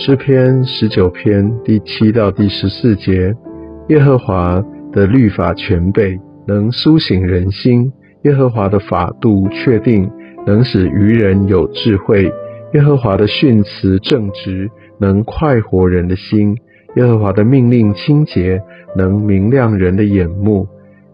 [0.00, 3.34] 诗篇十九篇第七到第十四节：
[3.88, 7.90] 耶和华的律法全备，能苏醒人心；
[8.22, 10.08] 耶和华的法度确定，
[10.46, 12.30] 能使愚人有智慧；
[12.74, 16.54] 耶和华的训词正直，能快活人的心；
[16.94, 18.62] 耶和华的命令清洁，
[18.96, 20.64] 能明亮人的眼目；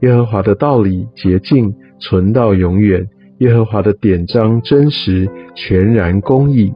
[0.00, 3.04] 耶和华的道理洁净，存到永远；
[3.38, 6.74] 耶和华的典章真实，全然公义。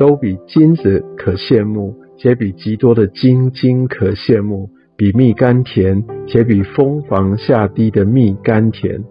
[0.00, 9.04] 都比金子可羡慕，且比极多的金金可羡慕；比蜜甘甜，且比蜂房下滴的蜜甘甜。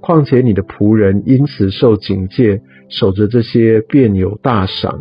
[0.00, 5.00] 况且你的仆人因此受警戒，守着这些便有大赏。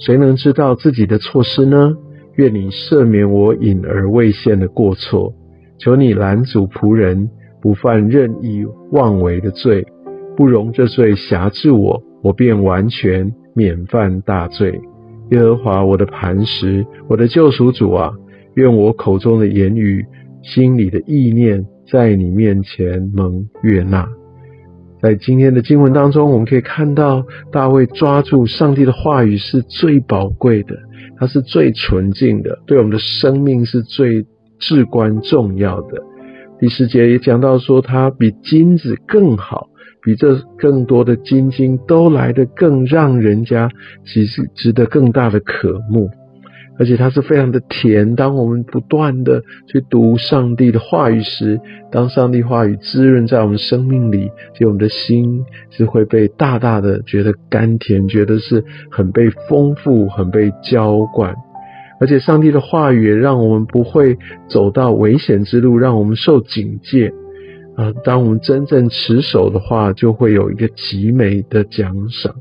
[0.00, 1.94] 谁能知道自己的错失呢？
[2.34, 5.32] 愿你赦免我隐而未现的过错。
[5.78, 9.86] 求你拦阻仆人不犯任意妄为的罪，
[10.36, 13.32] 不容这罪辖制我，我便完全。
[13.54, 14.80] 免犯大罪，
[15.30, 18.12] 耶和华我的磐石，我的救赎主啊，
[18.54, 20.04] 愿我口中的言语、
[20.42, 24.08] 心里的意念，在你面前蒙悦纳。
[25.00, 30.76] 在今天的经文当中，我们可以看到大卫抓住上帝的话语是最宝贵的，
[31.18, 34.24] 它是最纯净的，对我们的生命是最
[34.60, 36.02] 至关重要的。
[36.60, 39.68] 第十节也讲到说，它比金子更好。
[40.02, 43.70] 比这更多的金金都来得更让人家
[44.04, 46.10] 其实值得更大的渴慕，
[46.78, 48.16] 而且它是非常的甜。
[48.16, 51.60] 当我们不断的去读上帝的话语时，
[51.92, 61.34] 当上帝话语滋润在我们生命里，就我们的心是会被大大的觉得甘甜，觉得是很被丰富、很被浇灌。
[62.00, 67.12] 而且上帝的话语也让我们不会走到危险之路，让我们受警戒。
[67.76, 72.34] 啊，当我们真正持守的话，就会有一个极美的奖赏。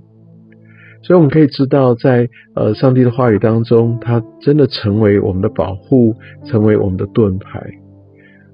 [1.03, 7.59] 所以我们可以知道，在呃上帝的话语当中，它真的成为我们的保护，成为我们的盾牌。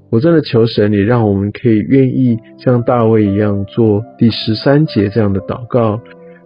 [0.09, 6.00] 我真的求神，你让我们可以愿意像大卫一样做第十三节这样的祷告，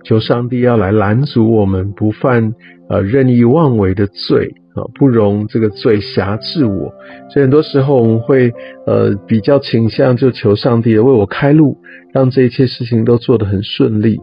[0.03, 2.56] 求上帝要来拦阻我们不犯
[2.89, 4.56] 呃任意妄为的罪。
[4.73, 6.93] 啊，不容这个罪辖制我，
[7.29, 8.53] 所以很多时候我们会
[8.87, 11.77] 呃比较倾向就求上帝为我开路，
[12.13, 14.17] 让这一切事情都做得很顺利。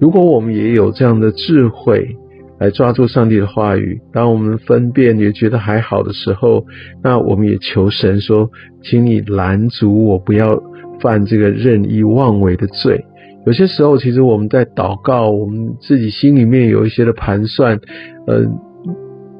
[0.00, 2.16] 如果我们也有这样的智慧
[2.58, 6.64] 来抓住上帝的话语，当我们分辨也觉得还好的时候，
[7.04, 8.50] 那我们也求神说，
[8.82, 10.62] 请你拦阻我不要
[11.00, 13.04] 犯这个任意妄为的罪。
[13.44, 17.78] 有些时候，其实我们在祷告，我们自己心里面有一些的盘算，
[18.26, 18.46] 呃。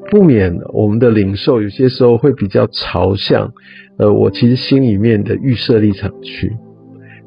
[0.09, 3.51] 不免我们的领受有些时候会比较朝向，
[3.97, 6.57] 呃，我其实心里面的预设立场去，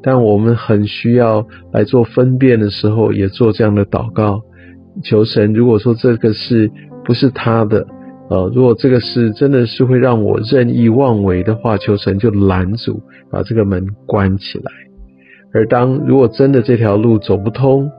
[0.01, 4.41] 但我们很需要来做分辨的时候，也做这样的祷告，
[5.03, 5.53] 求神。
[5.53, 6.69] 如果说这个是
[7.05, 7.87] 不是他的，
[8.29, 13.01] 呃，如果这个是真的是会让我任意妄为的话，求神就拦阻，
[13.31, 14.71] 把这个门关起来。
[15.53, 17.89] 而当如果真的这条路走不通，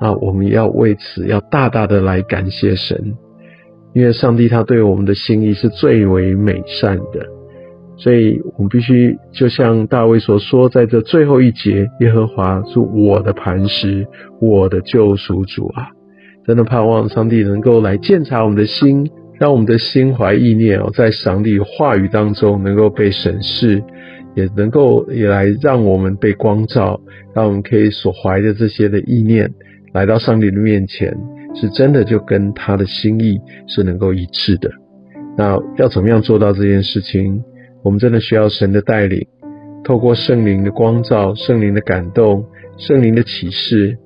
[0.00, 3.14] 那我们要为此要大大的来感谢神。
[3.96, 7.26] 因为上帝他对我们的心意是最为美善的，
[7.96, 14.06] 所以我们必须就像大卫所说，在这最后一节，耶和华是我的磐石，
[14.38, 15.88] 我的救赎主啊！
[16.46, 19.08] 真的盼望上帝能够来鉴察我们的心，
[19.40, 23.82] 让我们的心怀意念哦，在上帝话语当中能够被审视，
[24.34, 27.00] 也能够也来让我们被光照，
[27.34, 29.50] 让我们可以所怀的这些的意念
[29.94, 31.16] 来到上帝的面前。
[31.60, 34.70] 是真的就跟他的心意是能够一致的。
[35.36, 37.42] 那要怎么样做到这件事情？
[37.82, 39.26] 我们真的需要神的带领，
[39.84, 42.44] 透过圣灵的光照、圣灵的感动、
[42.78, 43.96] 圣灵的启示。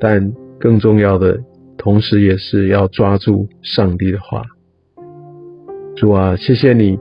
[0.00, 1.38] 但更重要的，
[1.76, 4.42] 同时也是要抓住上帝的话。
[5.96, 6.98] 主啊，谢谢你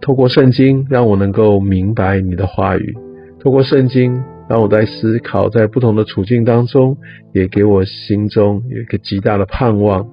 [0.00, 2.96] 透过圣经让我能够明白你的话语，
[3.40, 4.22] 透过圣经。
[4.48, 6.96] 当我在思考，在不同的处境当中，
[7.34, 10.08] 也给我心中有一个极大的盼望，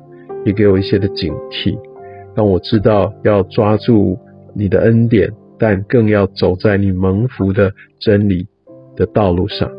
[0.46, 1.78] 也给我一些的警惕，
[2.36, 4.20] 让我知道要抓住
[4.54, 8.46] 你的恩典，但更要走在你蒙福的真理
[8.98, 9.72] 的道路上。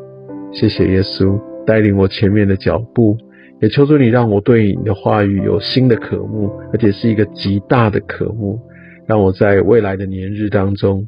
[0.52, 3.18] 谢谢耶稣带领我前面的脚步，
[3.60, 8.58] 也求主你让我对你的话语有新的渴慕，而且是一个极大的渴慕，
[9.06, 11.06] 让我在未来的年日当中。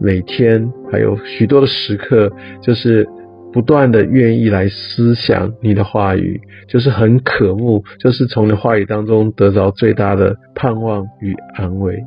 [0.00, 2.30] 每天还有许多的时刻，
[2.62, 3.08] 就是
[3.52, 11.98] 不断的愿意来思想你的话语，就是很渴慕，就是从你话语当中得到最大的盼望与安慰。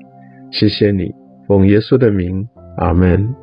[0.51, 1.11] 谢谢你，
[1.47, 2.47] 奉耶稣的名，
[2.77, 3.40] 阿门。